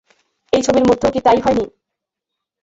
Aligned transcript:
এই 0.53 0.61
ছবির 0.63 0.85
মধ্যেও 0.85 1.13
কি 1.13 1.19
তাই 1.19 1.39
হয় 1.39 1.55
নি? 1.55 1.65